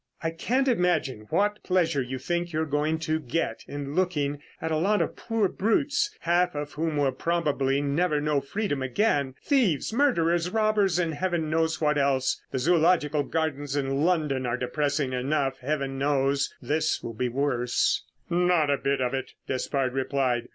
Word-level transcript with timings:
"I 0.23 0.31
can't 0.31 0.67
imagine 0.67 1.27
what 1.29 1.61
pleasure 1.61 2.01
you 2.01 2.17
think 2.17 2.51
you're 2.51 2.65
going 2.65 2.97
to 3.01 3.19
get 3.19 3.63
in 3.67 3.93
looking 3.93 4.41
at 4.59 4.71
a 4.71 4.77
lot 4.77 4.99
of 4.99 5.15
poor 5.15 5.47
brutes, 5.47 6.09
half 6.21 6.55
of 6.55 6.73
whom 6.73 6.97
will 6.97 7.11
probably 7.11 7.81
never 7.83 8.19
know 8.19 8.41
freedom 8.41 8.81
again: 8.81 9.35
thieves, 9.43 9.93
murderers, 9.93 10.49
robbers, 10.49 10.97
and 10.97 11.13
heaven 11.13 11.51
knows 11.51 11.79
what 11.79 11.99
else. 11.99 12.41
The 12.49 12.57
Zoological 12.57 13.21
Gardens 13.21 13.75
in 13.75 14.01
London 14.03 14.47
are 14.47 14.57
depressing 14.57 15.13
enough, 15.13 15.59
heavens 15.59 15.99
knows; 15.99 16.51
this 16.59 17.03
will 17.03 17.13
be 17.13 17.29
worse." 17.29 18.01
"Not 18.27 18.71
a 18.71 18.77
bit 18.79 19.01
of 19.01 19.13
it," 19.13 19.33
Despard 19.45 19.93
replied. 19.93 20.47